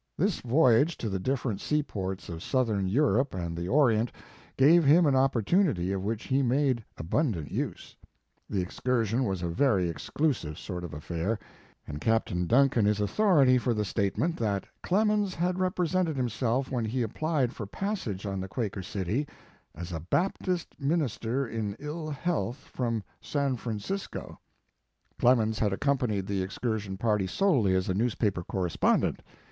This 0.17 0.39
voyage 0.39 0.97
to 0.97 1.09
the 1.09 1.19
different 1.19 1.61
seaports 1.61 2.27
of 2.27 2.41
Southern 2.41 2.87
Europe 2.87 3.35
and 3.35 3.55
the 3.55 3.67
Orient 3.67 4.11
gave 4.57 4.83
him 4.83 5.05
an 5.05 5.15
opportunity 5.15 5.91
of 5.91 6.03
which 6.03 6.23
he 6.23 6.41
made 6.41 6.83
abundant 6.97 7.51
use. 7.51 7.95
The 8.49 8.61
excursion 8.63 9.25
was 9.25 9.43
a 9.43 9.47
very 9.47 9.87
exclusive 9.87 10.57
sort 10.57 10.83
of 10.83 10.95
affair, 10.95 11.37
and 11.85 12.01
Captain 12.01 12.47
Duncan 12.47 12.87
is 12.87 12.99
authority 12.99 13.59
for 13.59 13.75
the 13.75 13.85
statement 13.85 14.37
that 14.37 14.65
Clemens 14.81 15.35
had 15.35 15.59
represented 15.59 16.17
himself 16.17 16.71
when 16.71 16.85
he 16.85 17.03
applied 17.03 17.53
for 17.53 17.67
passage 17.67 18.25
on 18.25 18.39
the 18.41 18.47
"Quaker 18.49 18.81
City," 18.81 19.27
as 19.75 19.91
a 19.91 19.99
Baptist 19.99 20.73
minister 20.79 21.45
in 21.47 21.75
ill 21.77 22.09
health, 22.09 22.57
from 22.73 23.03
San 23.21 23.55
Francisco. 23.55 24.19
His 24.19 24.29
Life 24.29 24.39
and 24.39 24.39
Work. 24.39 25.17
Clemens 25.19 25.59
had 25.59 25.71
accompanied 25.73 26.25
the 26.25 26.41
excur 26.43 26.79
sion 26.79 26.97
party 26.97 27.27
solely 27.27 27.75
as 27.75 27.87
a 27.87 27.93
newspaper 27.93 28.43
corres 28.43 28.77
pondent. 28.79 29.19